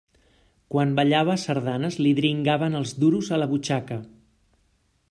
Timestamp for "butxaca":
3.55-4.01